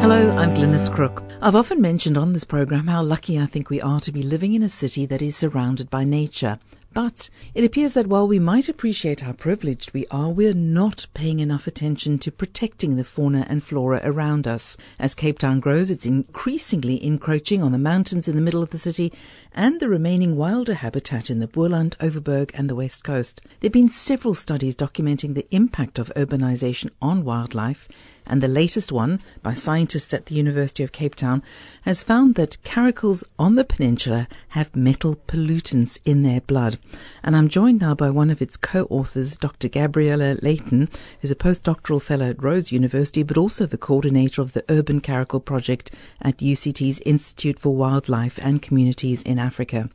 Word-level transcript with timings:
Hello, 0.00 0.36
I'm 0.36 0.54
Glynis 0.54 0.92
Crook. 0.92 1.22
I've 1.40 1.56
often 1.56 1.80
mentioned 1.80 2.18
on 2.18 2.34
this 2.34 2.44
program 2.44 2.86
how 2.86 3.02
lucky 3.02 3.38
I 3.38 3.46
think 3.46 3.70
we 3.70 3.80
are 3.80 4.00
to 4.00 4.12
be 4.12 4.22
living 4.22 4.52
in 4.52 4.62
a 4.62 4.68
city 4.68 5.06
that 5.06 5.22
is 5.22 5.34
surrounded 5.34 5.88
by 5.88 6.04
nature. 6.04 6.58
But 6.94 7.28
it 7.54 7.64
appears 7.64 7.94
that 7.94 8.06
while 8.06 8.28
we 8.28 8.38
might 8.38 8.68
appreciate 8.68 9.22
how 9.22 9.32
privileged 9.32 9.92
we 9.92 10.06
are, 10.12 10.30
we're 10.30 10.54
not 10.54 11.08
paying 11.12 11.40
enough 11.40 11.66
attention 11.66 12.20
to 12.20 12.30
protecting 12.30 12.94
the 12.94 13.02
fauna 13.02 13.44
and 13.48 13.64
flora 13.64 14.00
around 14.04 14.46
us. 14.46 14.76
As 14.96 15.16
Cape 15.16 15.40
Town 15.40 15.58
grows, 15.58 15.90
it's 15.90 16.06
increasingly 16.06 17.04
encroaching 17.04 17.64
on 17.64 17.72
the 17.72 17.78
mountains 17.78 18.28
in 18.28 18.36
the 18.36 18.42
middle 18.42 18.62
of 18.62 18.70
the 18.70 18.78
city 18.78 19.12
and 19.52 19.80
the 19.80 19.88
remaining 19.88 20.36
wilder 20.36 20.74
habitat 20.74 21.30
in 21.30 21.40
the 21.40 21.48
Boland, 21.48 21.96
Overberg, 21.98 22.52
and 22.54 22.70
the 22.70 22.76
West 22.76 23.02
Coast. 23.02 23.42
There 23.58 23.68
have 23.68 23.72
been 23.72 23.88
several 23.88 24.34
studies 24.34 24.76
documenting 24.76 25.34
the 25.34 25.48
impact 25.50 25.98
of 25.98 26.12
urbanization 26.14 26.90
on 27.02 27.24
wildlife 27.24 27.88
and 28.26 28.42
the 28.42 28.48
latest 28.48 28.90
one 28.90 29.20
by 29.42 29.52
scientists 29.52 30.14
at 30.14 30.26
the 30.26 30.34
University 30.34 30.82
of 30.82 30.92
Cape 30.92 31.14
Town 31.14 31.42
has 31.82 32.02
found 32.02 32.34
that 32.34 32.56
caracals 32.64 33.24
on 33.38 33.54
the 33.54 33.64
peninsula 33.64 34.28
have 34.48 34.74
metal 34.74 35.16
pollutants 35.26 35.98
in 36.04 36.22
their 36.22 36.40
blood. 36.40 36.78
And 37.22 37.36
I'm 37.36 37.48
joined 37.48 37.80
now 37.80 37.94
by 37.94 38.10
one 38.10 38.30
of 38.30 38.40
its 38.40 38.56
co-authors, 38.56 39.36
Dr. 39.36 39.68
Gabriella 39.68 40.36
Leighton, 40.42 40.88
who's 41.20 41.30
a 41.30 41.36
postdoctoral 41.36 42.02
fellow 42.02 42.30
at 42.30 42.42
Rhodes 42.42 42.72
University, 42.72 43.22
but 43.22 43.36
also 43.36 43.66
the 43.66 43.78
coordinator 43.78 44.42
of 44.42 44.52
the 44.52 44.64
Urban 44.68 45.00
Caracal 45.00 45.40
Project 45.40 45.90
at 46.22 46.38
UCT's 46.38 47.00
Institute 47.00 47.58
for 47.58 47.74
Wildlife 47.74 48.38
and 48.42 48.62
Communities 48.62 49.22
in 49.22 49.38
Africa. 49.38 49.90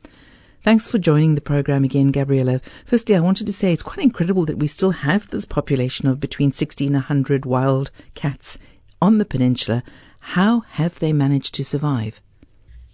Thanks 0.62 0.86
for 0.86 0.98
joining 0.98 1.36
the 1.36 1.40
program 1.40 1.84
again, 1.84 2.12
Gabriella. 2.12 2.60
Firstly, 2.84 3.16
I 3.16 3.20
wanted 3.20 3.46
to 3.46 3.52
say 3.52 3.72
it's 3.72 3.82
quite 3.82 4.04
incredible 4.04 4.44
that 4.44 4.58
we 4.58 4.66
still 4.66 4.90
have 4.90 5.30
this 5.30 5.46
population 5.46 6.06
of 6.06 6.20
between 6.20 6.52
60 6.52 6.84
and 6.84 6.96
100 6.96 7.46
wild 7.46 7.90
cats 8.14 8.58
on 9.00 9.16
the 9.16 9.24
peninsula. 9.24 9.82
How 10.20 10.60
have 10.60 10.98
they 10.98 11.14
managed 11.14 11.54
to 11.54 11.64
survive? 11.64 12.20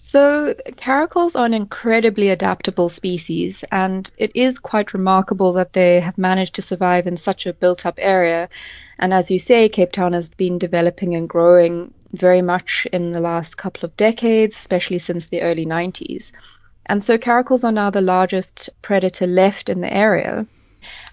So, 0.04 0.54
caracals 0.76 1.34
are 1.34 1.44
an 1.44 1.54
incredibly 1.54 2.28
adaptable 2.28 2.88
species, 2.88 3.64
and 3.72 4.08
it 4.16 4.30
is 4.36 4.60
quite 4.60 4.94
remarkable 4.94 5.52
that 5.54 5.72
they 5.72 5.98
have 5.98 6.16
managed 6.16 6.54
to 6.54 6.62
survive 6.62 7.08
in 7.08 7.16
such 7.16 7.46
a 7.46 7.52
built 7.52 7.84
up 7.84 7.96
area. 7.98 8.48
And 9.00 9.12
as 9.12 9.28
you 9.28 9.40
say, 9.40 9.68
Cape 9.68 9.90
Town 9.90 10.12
has 10.12 10.30
been 10.30 10.58
developing 10.58 11.16
and 11.16 11.28
growing 11.28 11.92
very 12.12 12.42
much 12.42 12.86
in 12.92 13.10
the 13.10 13.20
last 13.20 13.56
couple 13.56 13.84
of 13.84 13.96
decades, 13.96 14.54
especially 14.56 14.98
since 14.98 15.26
the 15.26 15.42
early 15.42 15.66
90s. 15.66 16.30
And 16.86 17.02
so 17.02 17.18
caracals 17.18 17.64
are 17.64 17.72
now 17.72 17.90
the 17.90 18.00
largest 18.00 18.70
predator 18.82 19.26
left 19.26 19.68
in 19.68 19.80
the 19.80 19.92
area. 19.92 20.46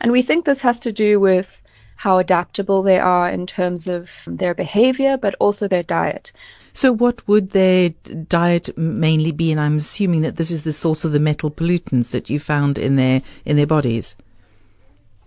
And 0.01 0.11
we 0.11 0.21
think 0.21 0.45
this 0.45 0.61
has 0.61 0.79
to 0.81 0.91
do 0.91 1.19
with 1.19 1.61
how 1.95 2.19
adaptable 2.19 2.83
they 2.83 2.99
are 2.99 3.29
in 3.29 3.47
terms 3.47 3.87
of 3.87 4.09
their 4.27 4.53
behavior, 4.53 5.17
but 5.17 5.35
also 5.39 5.67
their 5.67 5.83
diet. 5.83 6.31
So, 6.73 6.91
what 6.91 7.27
would 7.27 7.51
their 7.51 7.89
diet 8.27 8.75
mainly 8.77 9.31
be? 9.31 9.51
And 9.51 9.61
I'm 9.61 9.77
assuming 9.77 10.21
that 10.21 10.37
this 10.37 10.51
is 10.51 10.63
the 10.63 10.73
source 10.73 11.05
of 11.05 11.11
the 11.11 11.19
metal 11.19 11.51
pollutants 11.51 12.11
that 12.11 12.29
you 12.29 12.39
found 12.39 12.77
in 12.77 12.95
their 12.95 13.21
in 13.45 13.57
their 13.57 13.67
bodies. 13.67 14.15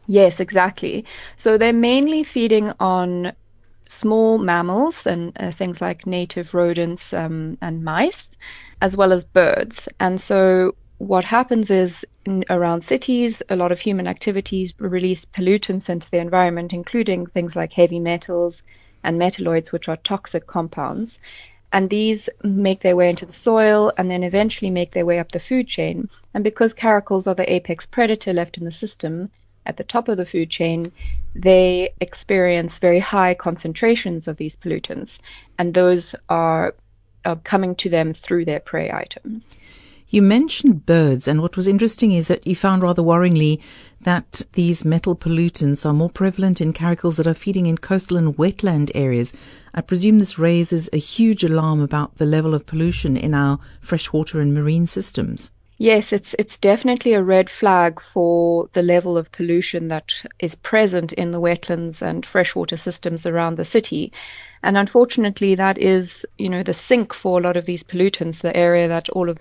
Yes, 0.06 0.40
exactly. 0.40 1.04
So 1.36 1.58
they're 1.58 1.72
mainly 1.72 2.22
feeding 2.24 2.72
on 2.78 3.32
small 3.86 4.38
mammals 4.38 5.06
and 5.06 5.32
uh, 5.38 5.52
things 5.52 5.80
like 5.80 6.06
native 6.06 6.54
rodents 6.54 7.12
um, 7.12 7.58
and 7.60 7.84
mice, 7.84 8.28
as 8.80 8.96
well 8.96 9.12
as 9.12 9.24
birds. 9.24 9.88
And 10.00 10.20
so 10.20 10.74
what 10.98 11.24
happens 11.24 11.70
is 11.70 12.04
in, 12.24 12.44
around 12.50 12.82
cities, 12.82 13.42
a 13.48 13.56
lot 13.56 13.72
of 13.72 13.78
human 13.78 14.06
activities 14.06 14.74
release 14.78 15.24
pollutants 15.24 15.88
into 15.88 16.10
the 16.10 16.18
environment, 16.18 16.72
including 16.72 17.26
things 17.26 17.56
like 17.56 17.72
heavy 17.72 17.98
metals 18.00 18.62
and 19.02 19.18
metalloids, 19.18 19.72
which 19.72 19.88
are 19.88 19.96
toxic 19.96 20.46
compounds. 20.46 21.18
And 21.72 21.90
these 21.90 22.28
make 22.42 22.80
their 22.80 22.96
way 22.96 23.10
into 23.10 23.26
the 23.26 23.32
soil 23.32 23.92
and 23.98 24.10
then 24.10 24.22
eventually 24.22 24.70
make 24.70 24.92
their 24.92 25.04
way 25.04 25.18
up 25.18 25.32
the 25.32 25.40
food 25.40 25.66
chain. 25.66 26.08
And 26.32 26.44
because 26.44 26.72
caracals 26.74 27.26
are 27.26 27.34
the 27.34 27.52
apex 27.52 27.86
predator 27.86 28.32
left 28.32 28.56
in 28.56 28.64
the 28.64 28.72
system, 28.72 29.30
at 29.66 29.76
the 29.76 29.84
top 29.84 30.08
of 30.08 30.16
the 30.16 30.24
food 30.24 30.48
chain, 30.48 30.92
they 31.34 31.92
experience 32.00 32.78
very 32.78 33.00
high 33.00 33.34
concentrations 33.34 34.28
of 34.28 34.36
these 34.36 34.56
pollutants, 34.56 35.18
and 35.58 35.74
those 35.74 36.14
are, 36.28 36.74
are 37.26 37.36
coming 37.36 37.74
to 37.76 37.90
them 37.90 38.14
through 38.14 38.46
their 38.46 38.60
prey 38.60 38.90
items. 38.90 39.48
You 40.08 40.22
mentioned 40.22 40.86
birds, 40.86 41.26
and 41.26 41.42
what 41.42 41.56
was 41.56 41.66
interesting 41.66 42.12
is 42.12 42.28
that 42.28 42.46
you 42.46 42.54
found 42.54 42.82
rather 42.82 43.02
worryingly 43.02 43.60
that 44.00 44.42
these 44.52 44.84
metal 44.84 45.16
pollutants 45.16 45.84
are 45.84 45.92
more 45.92 46.08
prevalent 46.08 46.60
in 46.60 46.72
caracals 46.72 47.16
that 47.16 47.26
are 47.26 47.34
feeding 47.34 47.66
in 47.66 47.76
coastal 47.76 48.16
and 48.16 48.36
wetland 48.36 48.92
areas. 48.94 49.32
I 49.74 49.80
presume 49.80 50.20
this 50.20 50.38
raises 50.38 50.88
a 50.92 50.98
huge 50.98 51.42
alarm 51.42 51.80
about 51.80 52.18
the 52.18 52.24
level 52.24 52.54
of 52.54 52.66
pollution 52.66 53.16
in 53.16 53.34
our 53.34 53.58
freshwater 53.80 54.40
and 54.40 54.54
marine 54.54 54.86
systems. 54.86 55.50
Yes, 55.78 56.12
it's 56.12 56.34
it's 56.38 56.58
definitely 56.58 57.12
a 57.14 57.22
red 57.22 57.48
flag 57.50 58.00
for 58.00 58.68
the 58.72 58.82
level 58.82 59.16
of 59.18 59.32
pollution 59.32 59.88
that 59.88 60.12
is 60.38 60.54
present 60.54 61.12
in 61.14 61.30
the 61.30 61.40
wetlands 61.40 62.02
and 62.02 62.24
freshwater 62.24 62.76
systems 62.76 63.26
around 63.26 63.56
the 63.56 63.64
city. 63.64 64.12
And 64.62 64.76
unfortunately 64.78 65.54
that 65.54 65.78
is, 65.78 66.26
you 66.38 66.48
know, 66.48 66.62
the 66.62 66.74
sink 66.74 67.12
for 67.14 67.38
a 67.38 67.42
lot 67.42 67.56
of 67.56 67.66
these 67.66 67.82
pollutants, 67.82 68.40
the 68.40 68.56
area 68.56 68.88
that 68.88 69.08
all 69.10 69.28
of 69.28 69.38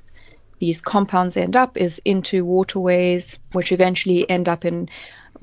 these 0.60 0.82
compounds 0.82 1.38
end 1.38 1.56
up 1.56 1.78
is 1.78 2.02
into 2.06 2.44
waterways, 2.46 3.40
which 3.54 3.72
eventually 3.72 4.30
end 4.30 4.50
up 4.50 4.66
in 4.66 4.90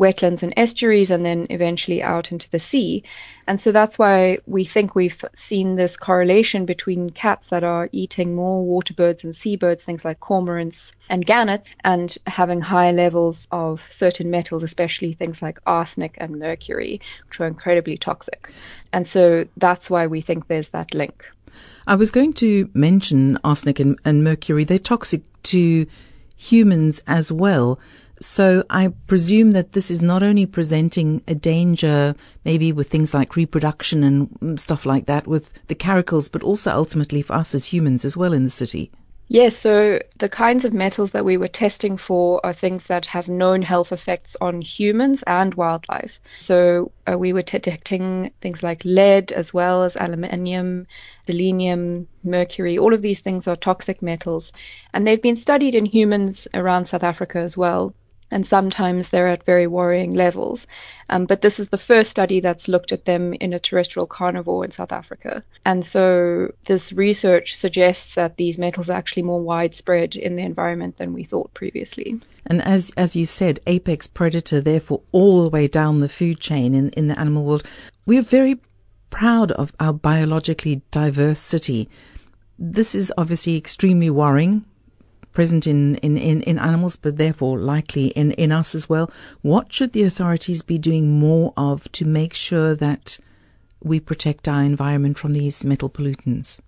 wetlands 0.02 0.42
and 0.42 0.52
estuaries 0.56 1.10
and 1.10 1.24
then 1.24 1.46
eventually 1.50 2.02
out 2.02 2.32
into 2.32 2.50
the 2.50 2.58
sea. 2.58 3.04
And 3.46 3.60
so 3.60 3.72
that's 3.72 3.98
why 3.98 4.38
we 4.46 4.64
think 4.64 4.94
we've 4.94 5.24
seen 5.34 5.76
this 5.76 5.96
correlation 5.96 6.64
between 6.64 7.10
cats 7.10 7.48
that 7.48 7.64
are 7.64 7.88
eating 7.92 8.34
more 8.34 8.64
water 8.64 8.94
birds 8.94 9.24
and 9.24 9.34
seabirds, 9.34 9.84
things 9.84 10.04
like 10.04 10.20
cormorants 10.20 10.92
and 11.08 11.24
gannets, 11.24 11.68
and 11.84 12.16
having 12.26 12.60
high 12.60 12.92
levels 12.92 13.48
of 13.50 13.80
certain 13.88 14.30
metals, 14.30 14.62
especially 14.62 15.12
things 15.12 15.42
like 15.42 15.58
arsenic 15.66 16.14
and 16.18 16.38
mercury, 16.38 17.00
which 17.28 17.40
are 17.40 17.46
incredibly 17.46 17.96
toxic. 17.96 18.52
And 18.92 19.06
so 19.06 19.46
that's 19.56 19.88
why 19.88 20.06
we 20.06 20.20
think 20.20 20.48
there's 20.48 20.68
that 20.70 20.94
link. 20.94 21.24
I 21.86 21.96
was 21.96 22.10
going 22.10 22.32
to 22.34 22.70
mention 22.74 23.38
arsenic 23.44 23.80
and, 23.80 23.98
and 24.04 24.22
mercury. 24.22 24.64
They're 24.64 24.78
toxic 24.78 25.22
to 25.44 25.86
humans 26.36 27.02
as 27.06 27.32
well. 27.32 27.78
So 28.22 28.64
I 28.70 28.92
presume 29.08 29.50
that 29.50 29.72
this 29.72 29.90
is 29.90 30.00
not 30.00 30.22
only 30.22 30.46
presenting 30.46 31.22
a 31.26 31.34
danger, 31.34 32.14
maybe 32.44 32.70
with 32.70 32.88
things 32.88 33.12
like 33.12 33.34
reproduction 33.34 34.04
and 34.04 34.60
stuff 34.60 34.86
like 34.86 35.06
that 35.06 35.26
with 35.26 35.50
the 35.66 35.74
caracals, 35.74 36.30
but 36.30 36.44
also 36.44 36.70
ultimately 36.70 37.22
for 37.22 37.32
us 37.32 37.52
as 37.52 37.66
humans 37.66 38.04
as 38.04 38.16
well 38.16 38.32
in 38.32 38.44
the 38.44 38.50
city. 38.50 38.92
Yes, 39.26 39.56
so 39.56 39.98
the 40.18 40.28
kinds 40.28 40.64
of 40.64 40.72
metals 40.72 41.10
that 41.12 41.24
we 41.24 41.36
were 41.36 41.48
testing 41.48 41.96
for 41.96 42.44
are 42.46 42.52
things 42.52 42.84
that 42.84 43.06
have 43.06 43.28
known 43.28 43.62
health 43.62 43.90
effects 43.90 44.36
on 44.40 44.60
humans 44.60 45.24
and 45.26 45.54
wildlife. 45.54 46.20
So 46.38 46.92
uh, 47.10 47.18
we 47.18 47.32
were 47.32 47.42
detecting 47.42 48.30
things 48.40 48.62
like 48.62 48.84
lead 48.84 49.32
as 49.32 49.52
well 49.52 49.82
as 49.82 49.96
aluminium, 49.96 50.86
selenium, 51.26 52.06
mercury. 52.22 52.78
All 52.78 52.94
of 52.94 53.02
these 53.02 53.20
things 53.20 53.48
are 53.48 53.56
toxic 53.56 54.00
metals, 54.00 54.52
and 54.92 55.04
they've 55.06 55.22
been 55.22 55.34
studied 55.34 55.74
in 55.74 55.86
humans 55.86 56.46
around 56.54 56.84
South 56.84 57.02
Africa 57.02 57.38
as 57.38 57.56
well 57.56 57.94
and 58.32 58.46
sometimes 58.46 59.10
they're 59.10 59.28
at 59.28 59.44
very 59.44 59.66
worrying 59.66 60.14
levels. 60.14 60.66
Um, 61.10 61.26
but 61.26 61.42
this 61.42 61.60
is 61.60 61.68
the 61.68 61.78
first 61.78 62.10
study 62.10 62.40
that's 62.40 62.66
looked 62.66 62.90
at 62.90 63.04
them 63.04 63.34
in 63.34 63.52
a 63.52 63.60
terrestrial 63.60 64.06
carnivore 64.06 64.64
in 64.64 64.70
South 64.70 64.90
Africa. 64.90 65.44
And 65.66 65.84
so 65.84 66.52
this 66.66 66.92
research 66.92 67.54
suggests 67.54 68.14
that 68.14 68.38
these 68.38 68.58
metals 68.58 68.88
are 68.88 68.96
actually 68.96 69.24
more 69.24 69.42
widespread 69.42 70.16
in 70.16 70.36
the 70.36 70.42
environment 70.42 70.96
than 70.96 71.12
we 71.12 71.24
thought 71.24 71.52
previously. 71.52 72.18
And 72.46 72.62
as 72.62 72.90
as 72.96 73.14
you 73.14 73.26
said, 73.26 73.60
apex 73.66 74.06
predator, 74.06 74.60
therefore 74.60 75.02
all 75.12 75.42
the 75.42 75.50
way 75.50 75.68
down 75.68 76.00
the 76.00 76.08
food 76.08 76.40
chain 76.40 76.74
in, 76.74 76.88
in 76.90 77.08
the 77.08 77.18
animal 77.18 77.44
world. 77.44 77.68
We're 78.06 78.22
very 78.22 78.58
proud 79.10 79.52
of 79.52 79.74
our 79.78 79.92
biologically 79.92 80.80
diverse 80.90 81.38
city. 81.38 81.90
This 82.58 82.94
is 82.94 83.12
obviously 83.18 83.56
extremely 83.56 84.08
worrying 84.08 84.64
present 85.32 85.66
in, 85.66 85.96
in, 85.96 86.16
in, 86.16 86.42
in 86.42 86.58
animals, 86.58 86.96
but 86.96 87.16
therefore 87.16 87.58
likely 87.58 88.08
in, 88.08 88.32
in 88.32 88.52
us 88.52 88.74
as 88.74 88.88
well. 88.88 89.10
What 89.42 89.72
should 89.72 89.92
the 89.92 90.04
authorities 90.04 90.62
be 90.62 90.78
doing 90.78 91.18
more 91.18 91.52
of 91.56 91.90
to 91.92 92.04
make 92.04 92.34
sure 92.34 92.74
that 92.76 93.18
we 93.82 94.00
protect 94.00 94.48
our 94.48 94.62
environment 94.62 95.18
from 95.18 95.32
these 95.32 95.64
metal 95.64 95.90
pollutants? 95.90 96.60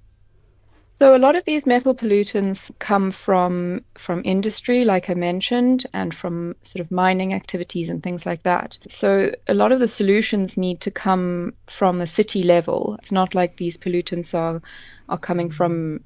So 0.96 1.16
a 1.16 1.18
lot 1.18 1.34
of 1.34 1.44
these 1.44 1.66
metal 1.66 1.92
pollutants 1.92 2.70
come 2.78 3.10
from 3.10 3.84
from 3.98 4.22
industry, 4.24 4.84
like 4.84 5.10
I 5.10 5.14
mentioned, 5.14 5.86
and 5.92 6.14
from 6.14 6.54
sort 6.62 6.80
of 6.80 6.92
mining 6.92 7.34
activities 7.34 7.88
and 7.88 8.00
things 8.00 8.24
like 8.24 8.44
that. 8.44 8.78
So 8.88 9.32
a 9.48 9.54
lot 9.54 9.72
of 9.72 9.80
the 9.80 9.88
solutions 9.88 10.56
need 10.56 10.80
to 10.82 10.92
come 10.92 11.54
from 11.66 12.00
a 12.00 12.06
city 12.06 12.44
level. 12.44 12.96
It's 13.00 13.10
not 13.10 13.34
like 13.34 13.56
these 13.56 13.76
pollutants 13.76 14.34
are 14.34 14.62
are 15.08 15.18
coming 15.18 15.50
from 15.50 16.00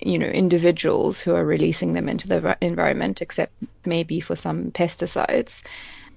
you 0.00 0.18
know 0.18 0.26
individuals 0.26 1.20
who 1.20 1.34
are 1.34 1.44
releasing 1.44 1.92
them 1.92 2.08
into 2.08 2.28
the 2.28 2.56
environment, 2.60 3.22
except 3.22 3.52
maybe 3.84 4.20
for 4.20 4.36
some 4.36 4.70
pesticides. 4.70 5.62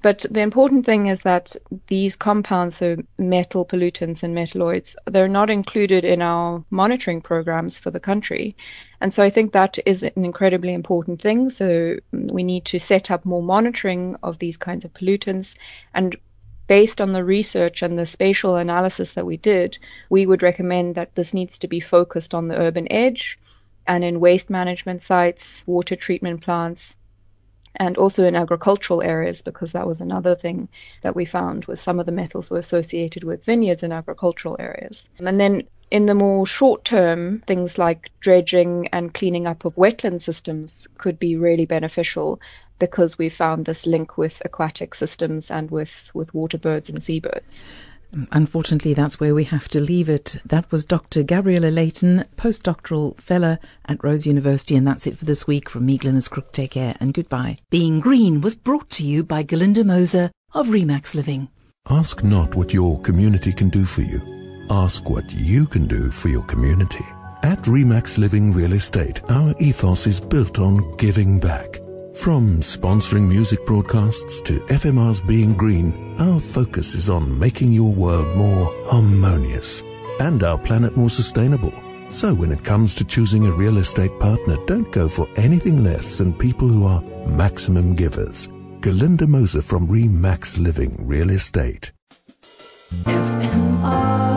But 0.03 0.25
the 0.29 0.41
important 0.41 0.85
thing 0.85 1.07
is 1.07 1.23
that 1.23 1.55
these 1.87 2.15
compounds, 2.15 2.77
so 2.77 2.97
metal 3.17 3.65
pollutants 3.65 4.21
and 4.21 4.35
metalloids, 4.35 4.95
they're 5.05 5.27
not 5.27 5.49
included 5.49 6.05
in 6.05 6.21
our 6.21 6.63
monitoring 6.69 7.19
programs 7.19 7.79
for 7.79 7.89
the 7.89 7.99
country. 7.99 8.55
And 9.01 9.11
so 9.11 9.23
I 9.23 9.31
think 9.31 9.53
that 9.53 9.79
is 9.87 10.03
an 10.03 10.23
incredibly 10.23 10.73
important 10.73 11.19
thing. 11.21 11.49
So 11.49 11.97
we 12.11 12.43
need 12.43 12.65
to 12.65 12.79
set 12.79 13.09
up 13.09 13.25
more 13.25 13.41
monitoring 13.41 14.15
of 14.21 14.37
these 14.37 14.57
kinds 14.57 14.85
of 14.85 14.93
pollutants. 14.93 15.55
And 15.95 16.15
based 16.67 17.01
on 17.01 17.13
the 17.13 17.23
research 17.23 17.81
and 17.81 17.97
the 17.97 18.05
spatial 18.05 18.55
analysis 18.55 19.13
that 19.13 19.25
we 19.25 19.37
did, 19.37 19.79
we 20.09 20.27
would 20.27 20.43
recommend 20.43 20.93
that 20.95 21.15
this 21.15 21.33
needs 21.33 21.57
to 21.59 21.67
be 21.67 21.79
focused 21.79 22.35
on 22.35 22.47
the 22.47 22.57
urban 22.57 22.91
edge 22.91 23.39
and 23.87 24.03
in 24.03 24.19
waste 24.19 24.49
management 24.49 25.01
sites, 25.01 25.63
water 25.65 25.95
treatment 25.95 26.41
plants, 26.41 26.97
and 27.75 27.97
also 27.97 28.25
in 28.25 28.35
agricultural 28.35 29.01
areas 29.01 29.41
because 29.41 29.71
that 29.71 29.87
was 29.87 30.01
another 30.01 30.35
thing 30.35 30.67
that 31.03 31.15
we 31.15 31.25
found 31.25 31.65
was 31.65 31.79
some 31.79 31.99
of 31.99 32.05
the 32.05 32.11
metals 32.11 32.49
were 32.49 32.57
associated 32.57 33.23
with 33.23 33.45
vineyards 33.45 33.83
in 33.83 33.91
agricultural 33.91 34.57
areas. 34.59 35.07
And 35.19 35.39
then 35.39 35.63
in 35.91 36.05
the 36.05 36.15
more 36.15 36.45
short 36.45 36.83
term, 36.83 37.43
things 37.47 37.77
like 37.77 38.11
dredging 38.19 38.87
and 38.87 39.13
cleaning 39.13 39.47
up 39.47 39.63
of 39.63 39.75
wetland 39.75 40.21
systems 40.21 40.87
could 40.97 41.19
be 41.19 41.37
really 41.37 41.65
beneficial 41.65 42.41
because 42.79 43.17
we 43.17 43.29
found 43.29 43.65
this 43.65 43.85
link 43.85 44.17
with 44.17 44.41
aquatic 44.43 44.93
systems 44.93 45.49
and 45.49 45.71
with, 45.71 46.11
with 46.13 46.33
water 46.33 46.57
birds 46.57 46.89
and 46.89 47.01
seabirds. 47.01 47.63
Unfortunately, 48.31 48.93
that's 48.93 49.19
where 49.19 49.35
we 49.35 49.43
have 49.45 49.67
to 49.69 49.79
leave 49.79 50.09
it. 50.09 50.37
That 50.45 50.71
was 50.71 50.85
Dr. 50.85 51.23
Gabriella 51.23 51.67
Leighton, 51.67 52.25
postdoctoral 52.37 53.19
fellow 53.19 53.57
at 53.85 54.03
Rhodes 54.03 54.25
University, 54.25 54.75
and 54.75 54.87
that's 54.87 55.07
it 55.07 55.17
for 55.17 55.25
this 55.25 55.45
week 55.45 55.69
from 55.69 55.85
me, 55.85 55.97
Glynis 55.97 56.29
Crook. 56.29 56.51
Take 56.51 56.71
care 56.71 56.95
and 56.99 57.13
goodbye. 57.13 57.57
Being 57.69 57.99
Green 57.99 58.41
was 58.41 58.55
brought 58.55 58.89
to 58.91 59.03
you 59.03 59.23
by 59.23 59.43
Galinda 59.43 59.85
Moser 59.85 60.31
of 60.53 60.67
Remax 60.67 61.15
Living. 61.15 61.49
Ask 61.89 62.23
not 62.23 62.55
what 62.55 62.73
your 62.73 62.99
community 63.01 63.53
can 63.53 63.69
do 63.69 63.85
for 63.85 64.01
you. 64.01 64.21
Ask 64.69 65.09
what 65.09 65.31
you 65.31 65.65
can 65.65 65.87
do 65.87 66.11
for 66.11 66.29
your 66.29 66.43
community. 66.43 67.05
At 67.43 67.63
Remax 67.63 68.17
Living 68.17 68.51
Real 68.53 68.73
Estate, 68.73 69.21
our 69.29 69.53
ethos 69.59 70.07
is 70.07 70.19
built 70.19 70.59
on 70.59 70.95
giving 70.97 71.39
back. 71.39 71.79
From 72.19 72.61
sponsoring 72.61 73.29
music 73.29 73.65
broadcasts 73.65 74.41
to 74.41 74.59
FMR's 74.61 75.21
Being 75.21 75.53
Green, 75.53 76.15
our 76.19 76.39
focus 76.39 76.95
is 76.95 77.09
on 77.09 77.37
making 77.39 77.71
your 77.71 77.93
world 77.93 78.35
more 78.35 78.73
harmonious 78.87 79.83
and 80.19 80.43
our 80.43 80.57
planet 80.57 80.97
more 80.97 81.11
sustainable. 81.11 81.71
So 82.09 82.33
when 82.33 82.51
it 82.51 82.65
comes 82.65 82.95
to 82.95 83.05
choosing 83.05 83.45
a 83.45 83.51
real 83.51 83.77
estate 83.77 84.19
partner, 84.19 84.57
don't 84.65 84.91
go 84.91 85.07
for 85.07 85.27
anything 85.37 85.83
less 85.83 86.17
than 86.17 86.33
people 86.33 86.67
who 86.67 86.85
are 86.85 87.01
maximum 87.27 87.95
givers. 87.95 88.47
Galinda 88.81 89.27
Moser 89.27 89.61
from 89.61 89.87
Remax 89.87 90.57
Living 90.57 90.97
Real 91.07 91.29
Estate. 91.29 91.91
FMR 93.05 94.36